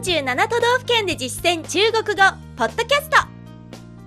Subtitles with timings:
[0.00, 2.22] 47都道府県で実践中国語
[2.56, 3.18] ポッドキャスト。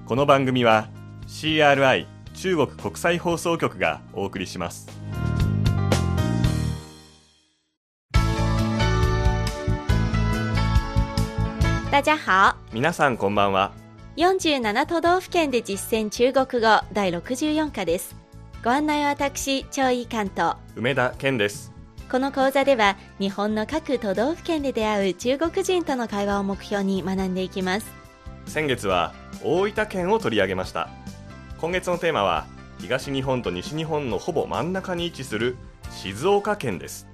[0.08, 0.90] この番組は
[1.28, 4.88] CRI 中国国際放送局がお送りします。
[11.92, 12.56] 大家好。
[12.74, 13.72] 皆さんこんばんは。
[14.18, 18.16] 47都道府県で実践中国語第64課です。
[18.64, 21.73] ご案内は私張井関東梅田健です
[22.14, 27.92] この講座では日本の各都道府県で出会う中国人との会話を目標に学んでいきます。
[28.46, 30.90] 先月は大分県を取り上げました。
[31.58, 32.46] 今月のテーマは
[32.78, 35.58] 東日本と西日本のほぼ真ん中に位置する
[35.90, 37.08] 静岡県です。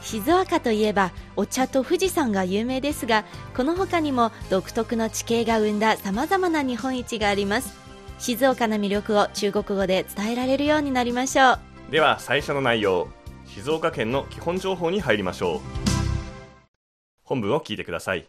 [0.00, 3.24] 静岡といえばお茶と富士山が有名ですが
[3.56, 7.78] この他にも独特の地形が生んださまざまな日本一があります。
[8.18, 11.58] 静岡の魅力を中国語で伝えられるようになりましょう。
[11.92, 13.06] では最初の内容
[13.54, 15.60] 静岡県の基本情報に入りましょう。
[17.22, 18.26] 本文を聞いてください。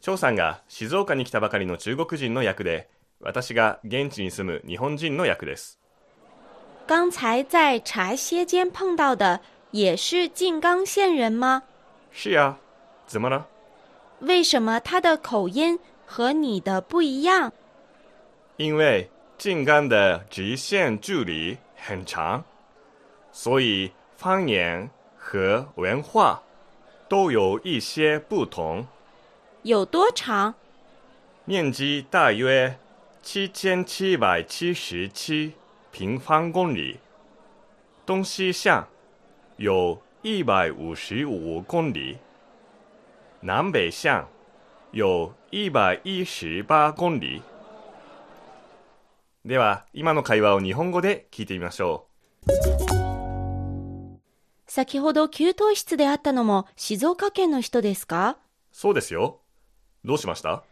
[0.00, 5.78] 張さんが静岡に来たばかりの中国人の役で私が現地に住む日本人の役です。
[6.84, 11.62] 刚才在茶歇间碰到的也是静冈县人吗？
[12.10, 12.58] 是啊
[13.06, 13.46] 怎么了？
[14.18, 17.52] 为什么他的口音和你的不一样？
[18.56, 22.42] 因为静冈的直线距离很长
[23.30, 26.43] 所以方言和文化
[27.07, 28.85] 都有一些不同
[29.63, 30.55] 有多长？
[31.45, 32.77] 面积大约
[33.21, 35.53] 七千七百七十七
[35.91, 36.99] 平方公里，
[38.05, 38.87] 东西向
[39.57, 42.17] 有一百五十五公里，
[43.41, 44.27] 南北向
[44.91, 47.41] 有一百一十八公里。
[49.43, 52.05] では、今の会話を日本語で聞いてみましょ
[54.76, 58.32] 先ほど給湯室で会ったのも静岡県の人ですか？
[58.32, 58.36] う。
[58.72, 59.40] そうですよ。
[60.04, 60.64] どうしました？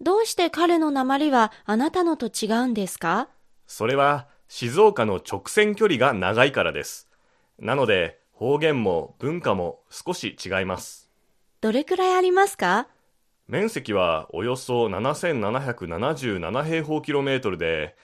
[0.00, 3.28] どうして彼の鉛はあなたのと違うんですか？
[3.68, 7.08] それは静岡の直線距離が長いからです。
[7.60, 11.08] なので方言も文化も少し違います。
[11.60, 12.88] どれくらいありますか？
[13.46, 17.94] 面積はおよそ7777平方キロメートルで、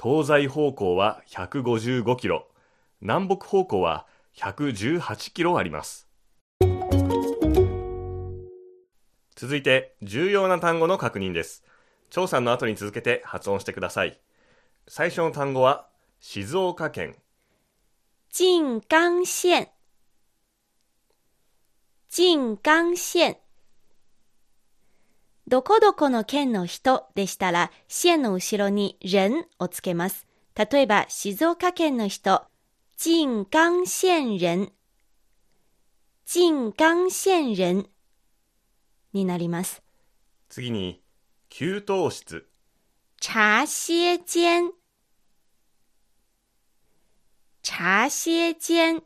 [0.00, 2.46] 東西方向は155キロ、
[3.00, 6.06] 南北方向は118キロあります。
[9.34, 11.64] 続いて重要な単語の確認です。
[12.10, 14.18] 張さんの後に続けて発音してください。
[14.88, 15.88] 最初の単語は
[16.20, 17.16] 静岡県。
[18.30, 19.68] 静冈县
[22.08, 23.36] 静岡县
[25.48, 30.26] どこどこの県の人でしたら、县の後ろに人をつけます。
[30.56, 32.42] 例えば、静岡県の人、
[32.98, 34.72] 静岡县人、
[36.24, 37.90] 静岡县人
[39.12, 39.82] になります。
[40.48, 41.02] 次に、
[41.50, 42.48] 給湯室。
[43.20, 44.72] 茶歇間
[47.62, 49.02] 茶歇間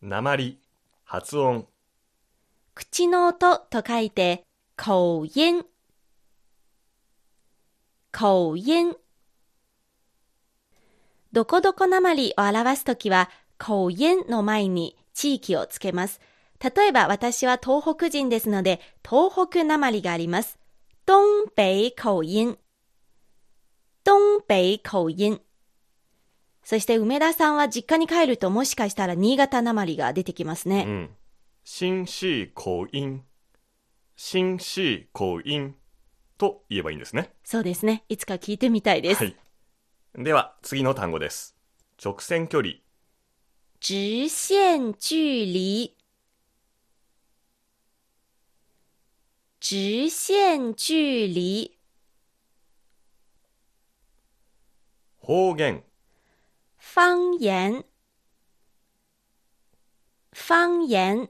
[0.00, 0.58] 鉛、
[1.04, 1.68] 発音。
[2.74, 4.46] 口の音と書いて、
[4.76, 5.66] 口音。
[8.12, 9.07] 口音。
[11.32, 16.20] どこどこなまりを表すときは、口音の前に地域をつけます。
[16.60, 20.58] 例えば私は東北人ですので、東北なまりがあります。
[21.06, 22.58] 東北口音。
[24.04, 25.40] 東北口音。
[26.64, 30.84] そして梅田さんは実家に帰るともしかしたら新潟なまりが出てきますね。
[30.86, 31.10] うん。
[31.64, 33.24] 新しい口音。
[34.16, 35.74] 新しい口音
[36.36, 37.32] と言えばいいんですね。
[37.44, 38.04] そうですね。
[38.08, 39.24] いつか聞いてみたいです。
[39.24, 39.36] はい。
[40.14, 41.54] では、次の単語です。
[42.02, 42.74] 直線距離。
[43.80, 45.94] 直線距離。
[49.60, 50.94] 直線距
[51.28, 51.78] 離。
[55.20, 55.84] 方言。
[56.78, 57.84] 方言。
[60.32, 61.28] 方言。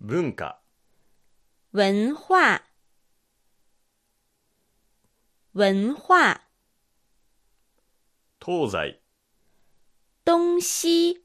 [0.00, 0.60] 文化。
[1.72, 2.69] 文化。
[5.52, 6.40] 文化。
[8.40, 9.00] 東西。
[10.24, 11.20] 東西。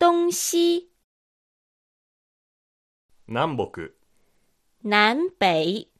[0.00, 0.88] 東西。
[3.28, 3.90] 南北。
[4.82, 5.90] 南北。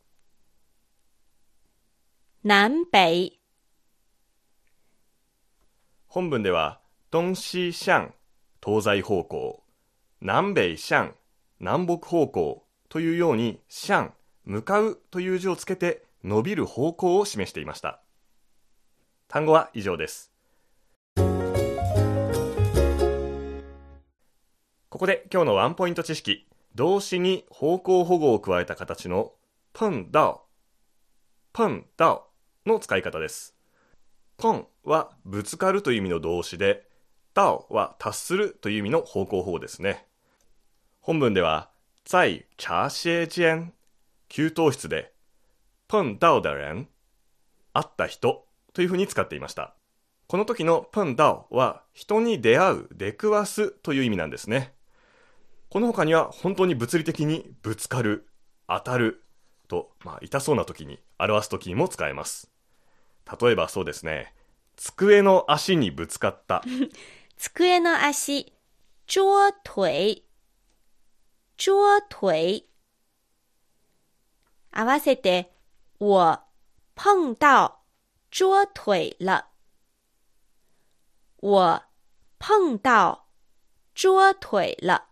[2.43, 3.37] 南北。
[6.07, 6.81] 本文では、
[7.13, 8.15] 東西向、
[8.65, 9.63] 東西方向、
[10.23, 11.15] 南北向、
[11.61, 14.15] 南北方向というように、向、
[14.47, 18.01] 向かうという字をつけて、伸びる方向を示していました。
[19.29, 20.33] 単語は以上です。
[24.89, 26.47] ここで今日のワンポイント知識。
[26.77, 29.33] 動詞に方向保護を加えた形の
[29.73, 30.43] プンダオ、
[31.53, 32.27] プンダオ
[32.67, 33.57] の使い方です。
[34.37, 36.87] プンはぶつかるという意味の動詞で、
[37.35, 40.07] ダオは達するという意味の方向保護ですね。
[41.01, 41.71] 本文では、
[42.05, 43.73] 在茶歇間、
[44.29, 45.13] 給湯室で、
[45.89, 46.89] 碰到的人、
[47.73, 49.75] 会った人というふうに使っていました。
[50.27, 54.75] この時の碰到は人に出会う、出くわすという意味なんですね。
[55.69, 58.27] この他には本当に物理的にぶつかる、
[58.69, 59.23] 当たる
[59.69, 62.51] と、まあ、痛そうな時に表す時にも使えます。
[63.41, 64.35] 例えばそうですね、
[64.77, 66.63] 机の足にぶつかった。
[67.37, 68.53] 机の足、
[69.07, 70.25] 桌腿、
[71.57, 72.65] 桌腿。
[74.77, 75.51] 合わせて、
[75.99, 76.45] 我
[76.95, 77.81] 碰到
[78.31, 79.47] 桌腿了。
[81.41, 81.83] 我
[82.39, 83.27] 碰到
[83.95, 85.07] 桌腿了。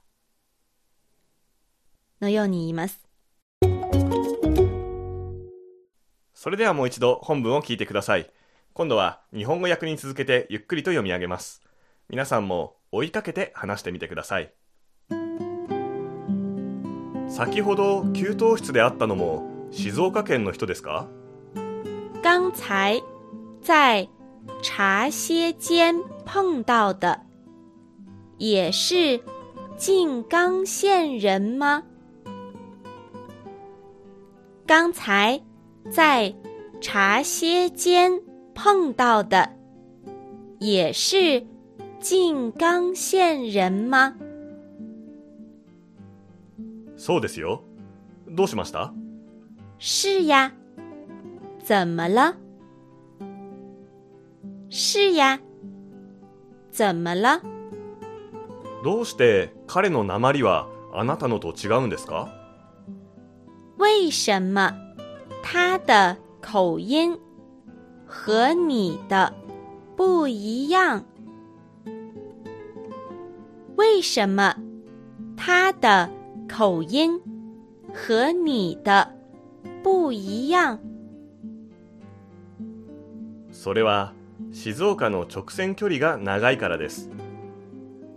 [2.20, 3.00] のように言います。
[6.34, 8.30] それではもう一度本文を聞いてください。
[8.74, 11.62] 今度は日本語訳に続けてゆっくりと読み上げます。
[12.10, 14.52] 皆さんも追いかけて話してみてください。
[17.30, 21.08] 先ほど給湯室で会ったのも静岡県の人ですか？
[22.22, 23.02] 刚才
[23.60, 24.08] 在
[24.62, 27.20] 茶歇间碰到的，
[28.38, 29.20] 也是
[29.76, 31.82] 静冈县人吗？
[34.64, 35.42] 刚才
[35.90, 36.32] 在
[36.80, 38.22] 茶歇间
[38.54, 39.50] 碰到的，
[40.60, 41.44] 也是
[41.98, 44.14] 静冈县人吗？
[46.96, 47.64] そうですよ。
[48.28, 48.94] どうしました？
[49.86, 50.50] 是呀，
[51.62, 52.36] 怎么了？
[54.70, 55.38] 是呀，
[56.70, 57.42] 怎么了？
[58.82, 62.28] どうして彼の鉛はあなたのと違うんですか？
[63.76, 64.72] 为什么？
[65.42, 67.18] 他的口音
[68.06, 69.34] 和你的
[69.98, 71.04] 不一样？
[73.76, 74.56] 为什么？
[75.36, 76.08] 他的
[76.48, 77.20] 口音
[77.92, 79.10] 和你的
[79.82, 80.78] 不一样？
[83.50, 84.12] それは
[84.52, 87.10] 静岡の直線距離が長いからです。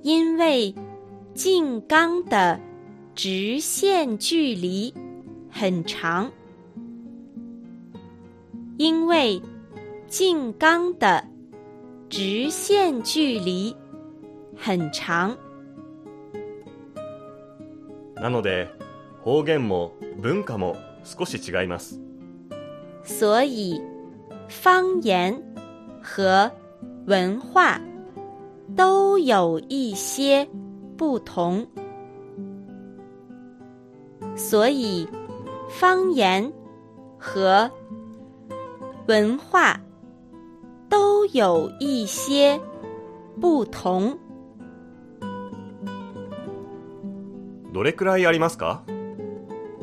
[0.03, 0.73] 因为
[1.33, 2.59] 静冈的
[3.15, 4.93] 直线距离
[5.51, 6.31] 很长。
[8.77, 9.41] 因为
[10.07, 11.23] 静冈的
[12.09, 13.75] 直线距离
[14.55, 15.37] 很长。
[18.15, 18.69] なので
[19.23, 20.75] 方言も文化も
[21.07, 22.01] 少し違います。
[23.05, 23.81] 所以
[24.49, 25.41] 方言
[26.01, 26.51] 和
[27.05, 27.79] 文化
[28.75, 30.45] 都有一些
[30.97, 31.65] 不同。
[34.35, 35.07] 所以
[35.69, 36.51] 方言
[37.17, 37.71] 和
[39.07, 39.79] 文化
[40.89, 42.59] 都有一些
[43.39, 44.17] 不同。
[47.73, 48.83] どれくらいありますか？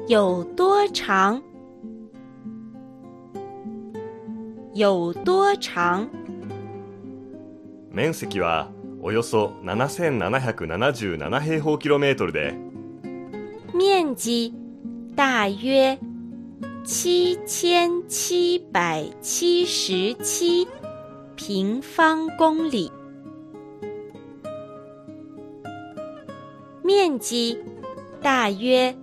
[0.07, 1.43] 有多长？
[4.75, 6.07] 有多长？
[7.91, 8.69] 面積は
[9.01, 12.55] およそ7777平方キロメートルで
[13.73, 14.53] 面积
[15.17, 15.99] 大约
[16.85, 20.69] 七千七百七十七
[21.35, 22.93] 平方公里。
[26.83, 27.59] 面积
[28.21, 28.95] 大约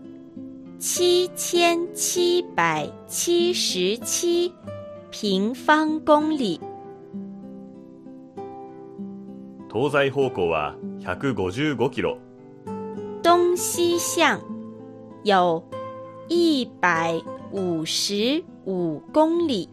[0.84, 4.52] 七千七百七十七
[5.12, 6.60] 平方公里。
[9.70, 12.18] 東西方向は155キロ
[13.22, 14.42] 东西向
[15.24, 15.64] 有
[16.28, 17.22] 一百
[17.52, 19.70] 五十五公里。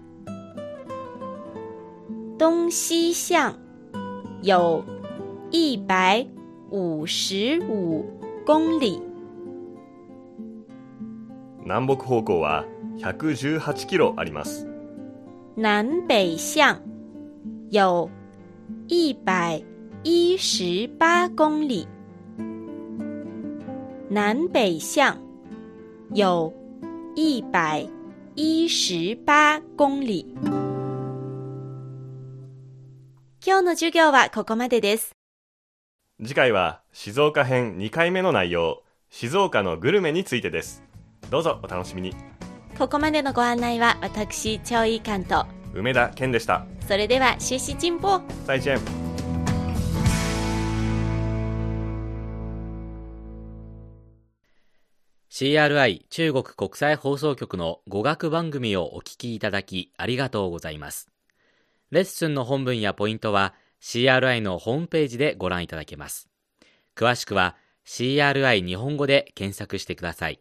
[2.36, 3.58] 东西向
[4.42, 4.84] 有
[5.50, 6.26] 一百
[6.68, 8.04] 五十五
[8.44, 9.07] 公里。
[11.68, 12.64] 南北方向は
[12.96, 14.66] 118キロあります
[15.54, 16.80] 南北向
[17.68, 18.08] 有
[18.86, 19.62] 一百
[20.02, 21.86] 一十八公里。
[24.08, 25.18] 南北向
[26.14, 26.50] 有
[27.14, 27.86] 一百
[28.34, 30.24] 一十八公里。
[33.44, 35.12] 今日の授業はここまでです。
[36.22, 40.87] 次回は静岡編2回目の内容静岡のグルメについてです
[41.30, 42.14] どうぞお楽しみに
[42.78, 45.46] ここまでのご案内は私、超いい関と。
[45.74, 48.78] 梅田健でしたそれでは、学習進歩再见
[55.28, 61.10] CRI 中国国際放送局の語学番組をお聞きいただきありがとうございます。
[61.90, 66.28] レッスンの本文やポイントは CRI のホームページでご覧いただけます。
[66.96, 67.56] 詳しくは
[67.86, 70.40] CRI 日本語で検索してください。